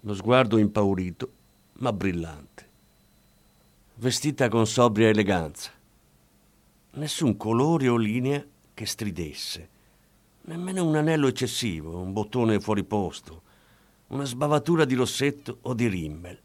lo 0.00 0.14
sguardo 0.14 0.56
impaurito 0.56 1.32
ma 1.80 1.92
brillante, 1.92 2.68
vestita 3.96 4.48
con 4.48 4.66
sobria 4.66 5.08
eleganza, 5.08 5.72
nessun 6.92 7.36
colore 7.36 7.88
o 7.88 7.96
linea 7.96 8.42
che 8.72 8.86
stridesse, 8.86 9.68
nemmeno 10.42 10.86
un 10.86 10.96
anello 10.96 11.26
eccessivo, 11.26 11.98
un 11.98 12.14
bottone 12.14 12.60
fuori 12.60 12.84
posto, 12.84 13.48
una 14.10 14.24
sbavatura 14.24 14.84
di 14.84 14.94
rossetto 14.94 15.58
o 15.62 15.74
di 15.74 15.88
rimmel. 15.88 16.38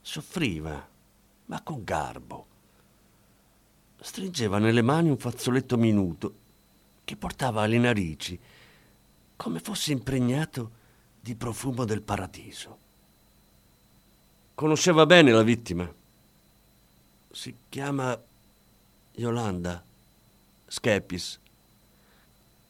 Soffriva, 0.00 0.88
ma 1.46 1.60
con 1.62 1.84
garbo. 1.84 2.46
Stringeva 4.00 4.58
nelle 4.58 4.82
mani 4.82 5.10
un 5.10 5.18
fazzoletto 5.18 5.76
minuto 5.76 6.34
che 7.04 7.16
portava 7.16 7.62
alle 7.62 7.78
narici, 7.78 8.38
come 9.36 9.58
fosse 9.58 9.92
impregnato 9.92 10.70
di 11.20 11.34
profumo 11.34 11.84
del 11.84 12.02
paradiso. 12.02 12.78
Conosceva 14.54 15.06
bene 15.06 15.32
la 15.32 15.42
vittima. 15.42 15.92
Si 17.32 17.54
chiama 17.68 18.18
Yolanda 19.12 19.82
Schepis. 20.66 21.38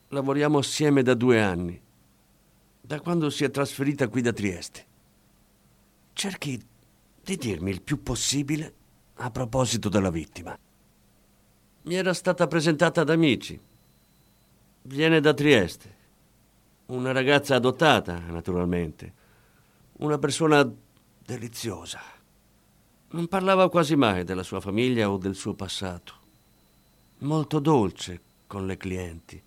Lavoriamo 0.08 0.58
assieme 0.58 1.02
da 1.02 1.14
due 1.14 1.40
anni, 1.40 1.80
da 2.90 3.00
quando 3.00 3.30
si 3.30 3.44
è 3.44 3.50
trasferita 3.52 4.08
qui 4.08 4.20
da 4.20 4.32
Trieste. 4.32 4.84
Cerchi 6.12 6.60
di 7.22 7.36
dirmi 7.36 7.70
il 7.70 7.82
più 7.82 8.02
possibile 8.02 8.74
a 9.14 9.30
proposito 9.30 9.88
della 9.88 10.10
vittima. 10.10 10.58
Mi 11.82 11.94
era 11.94 12.12
stata 12.12 12.48
presentata 12.48 13.02
ad 13.02 13.10
amici 13.10 13.56
Viene 14.82 15.20
da 15.20 15.32
Trieste. 15.32 15.96
Una 16.86 17.12
ragazza 17.12 17.54
adottata, 17.54 18.18
naturalmente. 18.18 19.12
Una 19.98 20.18
persona 20.18 20.68
deliziosa. 21.24 22.00
Non 23.10 23.28
parlava 23.28 23.70
quasi 23.70 23.94
mai 23.94 24.24
della 24.24 24.42
sua 24.42 24.58
famiglia 24.58 25.08
o 25.08 25.16
del 25.16 25.36
suo 25.36 25.54
passato. 25.54 26.14
Molto 27.18 27.60
dolce 27.60 28.20
con 28.48 28.66
le 28.66 28.76
clienti, 28.76 29.40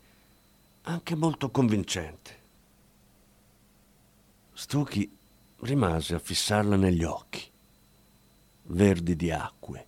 anche 0.84 1.16
molto 1.16 1.50
convincente. 1.52 2.43
Stucchi 4.56 5.12
rimase 5.62 6.14
a 6.14 6.20
fissarla 6.20 6.76
negli 6.76 7.04
occhi, 7.04 7.42
verdi 8.66 9.16
di 9.16 9.32
acque. 9.32 9.88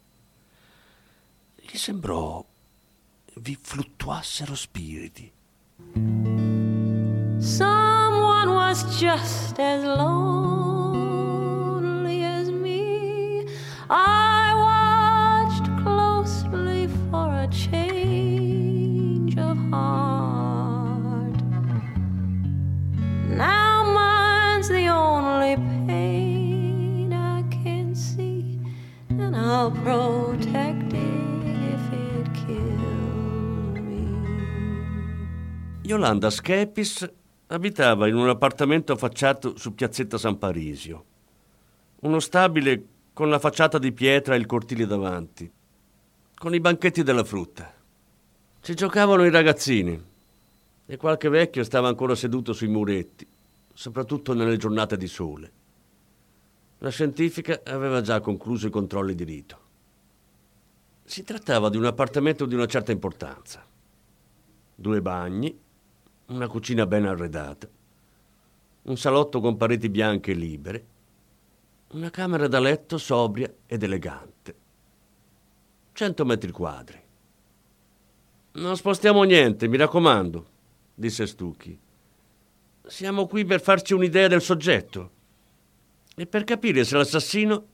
Gli 1.55 1.77
sembrò 1.77 2.43
vi 3.35 3.55
fluttuassero 3.61 4.55
spiriti. 4.55 5.31
Someone 7.37 8.47
was 8.49 8.83
just 8.97 9.59
as 9.59 9.83
lonely 9.83 11.03
as 12.23 12.49
me. 12.49 13.45
I 13.87 14.53
watched 14.55 15.69
closely 15.83 16.87
for 17.11 17.29
a 17.29 17.47
change 17.49 17.84
I'll 29.65 29.71
protect 29.71 30.93
it 30.93 31.43
if 31.43 31.91
it 31.91 32.31
kills 32.33 33.79
me. 33.79 34.05
Yolanda 35.81 36.29
Schepis 36.29 37.11
abitava 37.47 38.07
in 38.07 38.13
un 38.15 38.29
appartamento 38.29 38.93
affacciato 38.93 39.57
su 39.57 39.73
Piazzetta 39.73 40.19
San 40.19 40.37
Parisio. 40.37 41.05
Uno 42.01 42.19
stabile 42.19 42.85
con 43.11 43.31
la 43.31 43.39
facciata 43.39 43.79
di 43.79 43.91
pietra 43.91 44.35
e 44.35 44.37
il 44.37 44.45
cortile 44.45 44.85
davanti, 44.85 45.51
con 46.35 46.53
i 46.53 46.59
banchetti 46.59 47.01
della 47.01 47.23
frutta. 47.23 47.73
Ci 48.61 48.73
giocavano 48.75 49.25
i 49.25 49.31
ragazzini 49.31 49.99
e 50.85 50.97
qualche 50.97 51.29
vecchio 51.29 51.63
stava 51.63 51.87
ancora 51.87 52.13
seduto 52.13 52.53
sui 52.53 52.67
muretti, 52.67 53.25
soprattutto 53.73 54.35
nelle 54.35 54.57
giornate 54.57 54.95
di 54.95 55.07
sole. 55.07 55.54
La 56.85 56.91
scientifica 56.91 57.61
aveva 57.63 58.01
già 58.01 58.19
concluso 58.19 58.67
i 58.67 58.69
controlli 58.69 59.15
di 59.15 59.23
rito. 59.23 59.59
Si 61.03 61.23
trattava 61.23 61.69
di 61.69 61.77
un 61.77 61.85
appartamento 61.85 62.45
di 62.45 62.53
una 62.53 62.67
certa 62.67 62.91
importanza. 62.91 63.65
Due 64.75 65.01
bagni, 65.01 65.59
una 66.27 66.47
cucina 66.47 66.85
ben 66.85 67.05
arredata, 67.05 67.67
un 68.83 68.97
salotto 68.97 69.39
con 69.39 69.57
pareti 69.57 69.89
bianche 69.89 70.29
e 70.29 70.35
libere, 70.35 70.85
una 71.93 72.11
camera 72.11 72.47
da 72.47 72.59
letto 72.59 72.99
sobria 72.99 73.51
ed 73.65 73.81
elegante. 73.81 74.55
Cento 75.91 76.23
metri 76.23 76.51
quadri. 76.51 77.01
Non 78.51 78.77
spostiamo 78.77 79.23
niente, 79.23 79.67
mi 79.67 79.77
raccomando, 79.77 80.45
disse 80.93 81.25
Stucchi. 81.25 81.79
Siamo 82.85 83.25
qui 83.25 83.43
per 83.43 83.59
farci 83.59 83.95
un'idea 83.95 84.27
del 84.27 84.43
soggetto 84.43 85.13
e 86.15 86.25
per 86.25 86.43
capire 86.43 86.83
se 86.83 86.95
l'assassino 86.95 87.67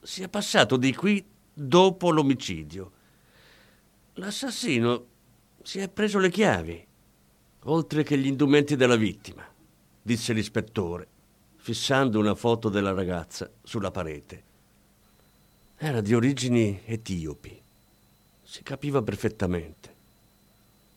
sia 0.00 0.28
passato 0.28 0.76
di 0.76 0.94
qui 0.94 1.24
dopo 1.52 2.10
l'omicidio. 2.10 2.92
L'assassino 4.14 5.06
si 5.62 5.78
è 5.78 5.88
preso 5.88 6.18
le 6.18 6.30
chiavi 6.30 6.86
oltre 7.64 8.02
che 8.02 8.18
gli 8.18 8.26
indumenti 8.26 8.74
della 8.74 8.96
vittima, 8.96 9.46
disse 10.00 10.32
l'ispettore, 10.32 11.06
fissando 11.56 12.18
una 12.18 12.34
foto 12.34 12.68
della 12.68 12.92
ragazza 12.92 13.48
sulla 13.62 13.90
parete. 13.90 14.50
Era 15.76 16.00
di 16.00 16.14
origini 16.14 16.80
etiopi. 16.84 17.60
Si 18.42 18.62
capiva 18.62 19.02
perfettamente. 19.02 19.90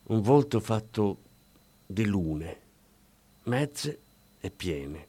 Un 0.06 0.21
volto 0.21 0.60
fatto 0.60 1.17
di 1.86 2.06
lune, 2.06 2.60
mezze 3.43 4.00
e 4.39 4.50
piene. 4.50 5.08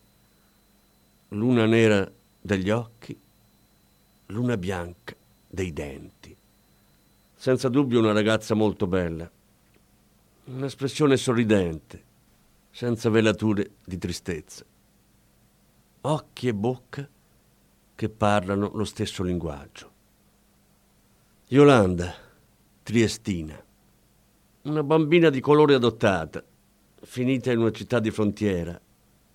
Luna 1.30 1.66
nera 1.66 2.08
degli 2.40 2.70
occhi, 2.70 3.18
luna 4.26 4.56
bianca 4.56 5.12
dei 5.48 5.72
denti. 5.72 6.36
Senza 7.34 7.68
dubbio 7.68 7.98
una 7.98 8.12
ragazza 8.12 8.54
molto 8.54 8.86
bella, 8.86 9.28
un'espressione 10.44 11.16
sorridente, 11.16 12.02
senza 12.70 13.10
velature 13.10 13.72
di 13.84 13.98
tristezza. 13.98 14.64
Occhi 16.02 16.46
e 16.46 16.54
bocca 16.54 17.08
che 17.96 18.08
parlano 18.08 18.70
lo 18.72 18.84
stesso 18.84 19.24
linguaggio. 19.24 19.90
Yolanda, 21.48 22.14
triestina, 22.84 23.60
una 24.62 24.82
bambina 24.84 25.28
di 25.30 25.40
colore 25.40 25.74
adottata, 25.74 26.42
finita 27.02 27.50
in 27.50 27.58
una 27.58 27.72
città 27.72 27.98
di 27.98 28.12
frontiera 28.12 28.80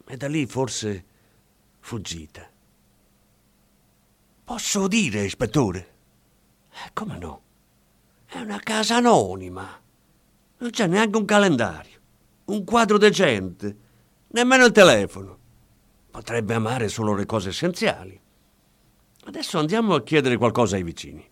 e 0.08 0.15
da 0.15 0.30
lì 0.30 0.45
forse 0.45 1.10
fuggita. 1.82 2.50
Posso 4.44 4.88
dire, 4.88 5.24
ispettore? 5.24 5.94
Eh, 6.72 6.91
come 6.94 7.17
no? 7.17 7.41
È 8.26 8.39
una 8.39 8.60
casa 8.60 8.96
anonima. 8.96 9.80
Non 10.58 10.70
c'è 10.70 10.88
neanche 10.88 11.17
un 11.17 11.26
calendario, 11.26 12.00
un 12.46 12.63
quadro 12.63 12.98
decente, 12.98 13.78
nemmeno 14.28 14.65
il 14.65 14.72
telefono. 14.72 15.38
Potrebbe 16.10 16.54
amare 16.54 16.88
solo 16.88 17.13
le 17.13 17.26
cose 17.26 17.50
essenziali. 17.50 18.20
Adesso 19.24 19.60
andiamo 19.60 19.96
a 19.96 20.04
chiedere 20.04 20.38
qualcosa 20.38 20.76
ai 20.76 20.84
vicini. 20.84 21.30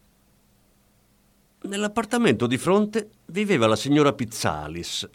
Nell'appartamento 1.62 2.48
di 2.48 2.58
fronte 2.58 3.10
viveva 3.26 3.68
la 3.68 3.76
signora 3.76 4.14
Pizzalis, 4.14 5.08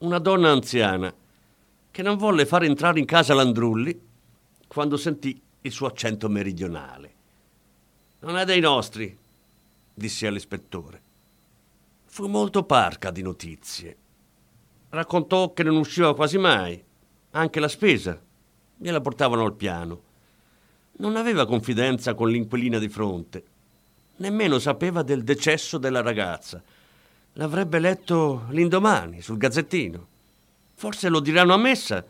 una 0.00 0.18
donna 0.18 0.50
anziana 0.50 1.14
che 1.90 2.02
non 2.02 2.16
volle 2.16 2.46
far 2.46 2.64
entrare 2.64 2.98
in 2.98 3.04
casa 3.04 3.34
Landrulli 3.34 4.07
quando 4.68 4.96
sentì 4.96 5.40
il 5.62 5.72
suo 5.72 5.86
accento 5.86 6.28
meridionale. 6.28 7.14
Non 8.20 8.36
è 8.36 8.44
dei 8.44 8.60
nostri, 8.60 9.16
disse 9.92 10.26
all'ispettore. 10.26 11.02
fu 12.06 12.26
molto 12.26 12.64
parca 12.64 13.10
di 13.10 13.22
notizie. 13.22 13.96
Raccontò 14.90 15.52
che 15.52 15.62
non 15.62 15.76
usciva 15.76 16.14
quasi 16.14 16.38
mai, 16.38 16.82
anche 17.32 17.60
la 17.60 17.68
spesa 17.68 18.20
gliela 18.76 19.00
portavano 19.00 19.44
al 19.44 19.54
piano. 19.54 20.02
Non 20.98 21.16
aveva 21.16 21.46
confidenza 21.46 22.14
con 22.14 22.30
l'inquilina 22.30 22.78
di 22.78 22.88
fronte, 22.88 23.44
nemmeno 24.16 24.58
sapeva 24.58 25.02
del 25.02 25.22
decesso 25.22 25.78
della 25.78 26.00
ragazza. 26.00 26.62
L'avrebbe 27.34 27.78
letto 27.78 28.46
l'indomani 28.50 29.20
sul 29.20 29.36
gazzettino. 29.36 30.06
Forse 30.74 31.08
lo 31.08 31.20
diranno 31.20 31.54
a 31.54 31.58
messa 31.58 32.04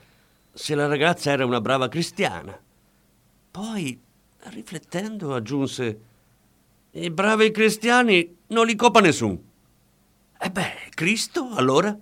se 0.53 0.75
la 0.75 0.87
ragazza 0.87 1.31
era 1.31 1.45
una 1.45 1.61
brava 1.61 1.89
cristiana. 1.89 2.59
Poi, 3.51 4.01
riflettendo, 4.45 5.35
aggiunse: 5.35 6.01
I 6.93 7.11
bravi 7.11 7.51
cristiani 7.51 8.37
non 8.49 8.67
li 8.67 8.75
copa 8.75 9.01
nessuno. 9.01 9.43
E 10.41 10.51
beh, 10.51 10.91
Cristo 10.91 11.51
allora? 11.53 11.97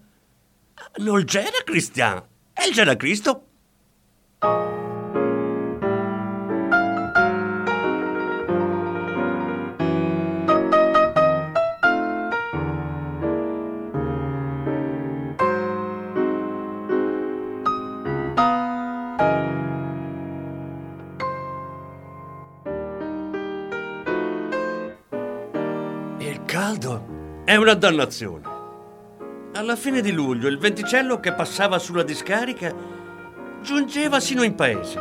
Non 0.98 1.24
c'era 1.24 1.62
cristiano, 1.64 2.28
e 2.52 2.70
c'era 2.72 2.96
Cristo. 2.96 3.46
Una 27.66 27.74
dannazione. 27.74 28.44
Alla 29.54 29.74
fine 29.74 30.00
di 30.00 30.12
luglio 30.12 30.46
il 30.46 30.56
venticello 30.56 31.18
che 31.18 31.32
passava 31.32 31.80
sulla 31.80 32.04
discarica 32.04 32.72
giungeva 33.60 34.20
sino 34.20 34.44
in 34.44 34.54
paese, 34.54 35.00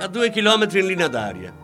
a 0.00 0.08
due 0.08 0.30
chilometri 0.30 0.80
in 0.80 0.86
linea 0.86 1.06
d'aria. 1.06 1.54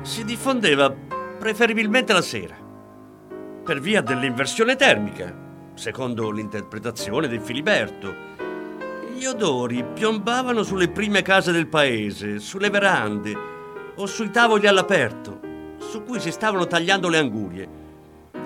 Si 0.00 0.24
diffondeva 0.24 0.92
preferibilmente 1.38 2.12
la 2.12 2.20
sera, 2.20 2.56
per 3.62 3.78
via 3.78 4.00
dell'inversione 4.00 4.74
termica, 4.74 5.32
secondo 5.74 6.32
l'interpretazione 6.32 7.28
di 7.28 7.38
Filiberto. 7.38 8.12
Gli 9.14 9.24
odori 9.24 9.84
piombavano 9.84 10.64
sulle 10.64 10.88
prime 10.88 11.22
case 11.22 11.52
del 11.52 11.68
paese, 11.68 12.40
sulle 12.40 12.70
verande 12.70 13.32
o 13.94 14.04
sui 14.06 14.30
tavoli 14.30 14.66
all'aperto, 14.66 15.38
su 15.78 16.02
cui 16.02 16.18
si 16.18 16.32
stavano 16.32 16.66
tagliando 16.66 17.08
le 17.08 17.18
angurie, 17.18 17.81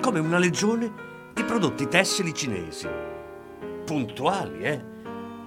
come 0.06 0.20
una 0.20 0.38
legione 0.38 0.92
di 1.34 1.42
prodotti 1.42 1.88
tessili 1.88 2.32
cinesi. 2.32 2.88
Puntuali, 3.84 4.60
eh? 4.60 4.80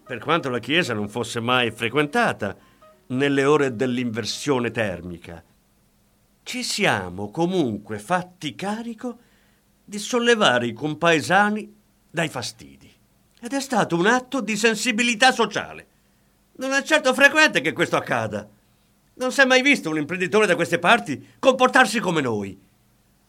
per 0.04 0.18
quanto 0.18 0.50
la 0.50 0.58
chiesa 0.58 0.96
non 0.96 1.08
fosse 1.10 1.40
mai 1.42 1.70
frequentata 1.70 2.58
nelle 3.10 3.46
ore 3.46 3.76
dell'inversione 3.76 4.72
termica. 4.72 5.44
Ci 6.42 6.64
siamo 6.64 7.30
comunque 7.30 8.00
fatti 8.00 8.56
carico 8.56 9.20
di 9.84 10.00
sollevare 10.00 10.66
i 10.66 10.74
compaesani 10.74 11.72
dai 12.10 12.30
fastidi. 12.30 12.92
Ed 13.40 13.54
è 13.54 13.62
stato 13.62 13.96
un 13.96 14.08
atto 14.08 14.42
di 14.42 14.58
sensibilità 14.58 15.32
sociale. 15.32 15.88
Non 16.54 16.72
è 16.72 16.82
certo 16.82 17.14
frequente 17.14 17.62
che 17.62 17.74
questo 17.74 17.96
accada. 17.96 18.56
Non 19.18 19.32
si 19.32 19.42
è 19.42 19.46
mai 19.46 19.64
visto 19.64 19.90
un 19.90 19.98
imprenditore 19.98 20.46
da 20.46 20.56
queste 20.56 20.78
parti 20.78 21.34
comportarsi 21.40 22.00
come 22.00 22.22
noi. 22.22 22.60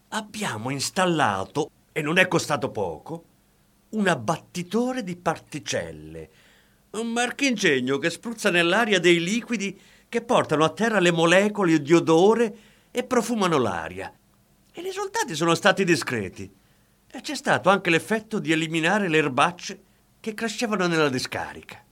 Abbiamo 0.08 0.68
installato, 0.68 1.70
e 1.92 2.02
non 2.02 2.18
è 2.18 2.28
costato 2.28 2.70
poco, 2.70 3.24
un 3.90 4.06
abbattitore 4.06 5.02
di 5.02 5.16
particelle, 5.16 6.30
un 6.90 7.08
marchingegno 7.08 7.96
che 7.96 8.10
spruzza 8.10 8.50
nell'aria 8.50 9.00
dei 9.00 9.18
liquidi 9.18 9.78
che 10.10 10.20
portano 10.20 10.64
a 10.64 10.70
terra 10.70 11.00
le 11.00 11.10
molecole 11.10 11.80
di 11.80 11.94
odore 11.94 12.56
e 12.90 13.04
profumano 13.04 13.56
l'aria. 13.56 14.12
I 14.74 14.82
risultati 14.82 15.34
sono 15.34 15.54
stati 15.54 15.84
discreti 15.84 16.50
e 17.10 17.20
c'è 17.22 17.34
stato 17.34 17.70
anche 17.70 17.88
l'effetto 17.88 18.38
di 18.38 18.52
eliminare 18.52 19.08
le 19.08 19.16
erbacce 19.16 19.82
che 20.20 20.34
crescevano 20.34 20.86
nella 20.86 21.08
discarica. 21.08 21.82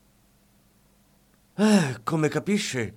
Eh, 1.57 2.01
come 2.05 2.29
capisce, 2.29 2.95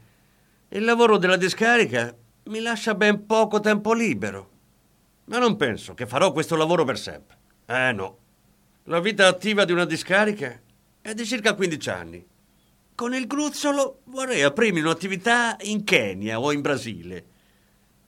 il 0.72 0.84
lavoro 0.84 1.18
della 1.18 1.36
discarica 1.36 2.16
mi 2.44 2.60
lascia 2.60 2.94
ben 2.94 3.26
poco 3.26 3.60
tempo 3.60 3.94
libero. 3.94 4.50
Ma 5.26 5.40
non 5.40 5.56
penso 5.56 5.96
che 5.96 6.06
farò 6.06 6.32
questo 6.32 6.56
lavoro 6.56 6.84
per 6.84 7.00
sempre. 7.00 7.38
Eh 7.66 7.92
no. 7.92 8.18
La 8.84 9.00
vita 9.00 9.28
attiva 9.28 9.66
di 9.66 9.72
una 9.72 9.86
discarica 9.86 10.60
è 11.02 11.14
di 11.14 11.26
circa 11.26 11.56
15 11.56 11.90
anni. 11.90 12.28
Con 12.94 13.16
il 13.16 13.26
gruzzolo 13.26 14.02
vorrei 14.06 14.44
aprirmi 14.44 14.82
un'attività 14.82 15.58
in 15.62 15.84
Kenya 15.84 16.40
o 16.40 16.52
in 16.52 16.62
Brasile. 16.62 17.26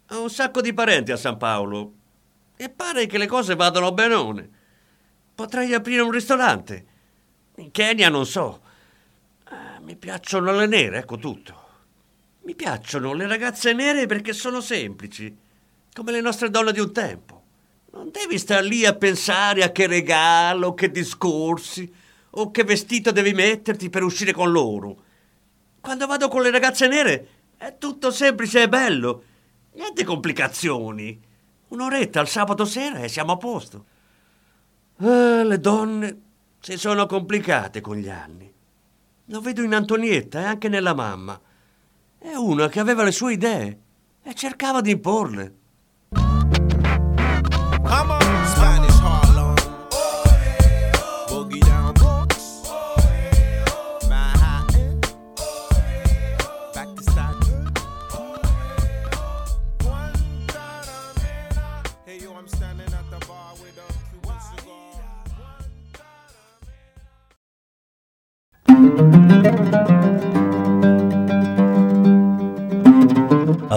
Ho 0.10 0.22
un 0.24 0.30
sacco 0.30 0.62
di 0.62 0.74
parenti 0.74 1.12
a 1.12 1.18
San 1.18 1.38
Paolo 1.38 1.94
e 2.58 2.70
pare 2.70 3.08
che 3.08 3.18
le 3.18 3.28
cose 3.28 3.56
vadano 3.56 3.92
benone. 3.92 4.50
Potrei 5.34 5.74
aprire 5.74 6.02
un 6.02 6.12
ristorante. 6.12 6.86
In 7.56 7.72
Kenya 7.72 8.10
non 8.10 8.26
so. 8.26 8.62
Eh, 9.50 9.80
mi 9.82 9.96
piacciono 9.96 10.52
le 10.52 10.68
nere, 10.68 10.98
ecco 11.00 11.18
tutto. 11.18 11.61
Mi 12.52 12.58
piacciono 12.58 13.14
le 13.14 13.28
ragazze 13.28 13.72
nere 13.72 14.08
perché 14.08 14.34
sono 14.34 14.60
semplici, 14.60 15.34
come 15.94 16.12
le 16.12 16.20
nostre 16.20 16.50
donne 16.50 16.74
di 16.74 16.82
un 16.82 16.92
tempo. 16.92 17.44
Non 17.94 18.12
devi 18.12 18.38
star 18.38 18.62
lì 18.62 18.86
a 18.86 18.94
pensare 18.94 19.64
a 19.64 19.72
che 19.72 19.88
regalo, 19.88 20.74
che 20.74 20.92
discorsi 20.92 21.90
o 22.32 22.52
che 22.52 22.66
vestito 22.66 23.12
devi 23.14 23.32
metterti 23.32 23.90
per 23.90 24.04
uscire 24.04 24.34
con 24.34 24.52
loro. 24.52 25.04
Quando 25.80 26.08
vado 26.08 26.28
con 26.28 26.42
le 26.42 26.52
ragazze 26.52 26.90
nere 26.90 27.28
è 27.56 27.78
tutto 27.78 28.12
semplice 28.12 28.64
e 28.64 28.68
bello. 28.68 29.24
Niente 29.76 30.04
complicazioni. 30.04 31.18
Un'oretta 31.70 32.20
al 32.20 32.28
sabato 32.28 32.66
sera 32.66 33.00
e 33.00 33.08
siamo 33.08 33.32
a 33.32 33.38
posto. 33.38 33.86
Ah, 34.98 35.44
le 35.44 35.58
donne 35.58 36.22
si 36.60 36.78
sono 36.78 37.06
complicate 37.06 37.80
con 37.80 37.96
gli 37.96 38.10
anni. 38.10 38.54
Lo 39.28 39.40
vedo 39.40 39.64
in 39.64 39.74
Antonietta 39.74 40.42
e 40.42 40.44
anche 40.44 40.68
nella 40.68 40.94
mamma. 40.94 41.40
È 42.24 42.36
una 42.36 42.70
che 42.70 42.80
aveva 42.80 43.02
le 43.02 43.12
sue 43.12 43.34
idee 43.34 43.80
e 44.22 44.36
cercava 44.36 44.80
di 44.80 44.92
imporle. 44.92 45.61